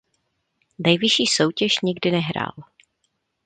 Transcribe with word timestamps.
Nejvyšší 0.79 1.25
soutěž 1.25 1.79
nikdy 1.83 2.11
nehrál. 2.11 2.53